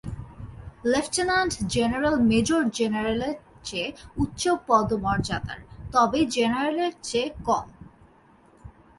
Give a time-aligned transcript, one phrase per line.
[0.85, 3.35] Lieutenant general major জেনারেলের
[3.63, 3.87] চেয়ে
[4.17, 5.59] উচ্চ পদমর্যাদার,
[5.93, 7.65] তবে জেনারেলের চেয়ে কম।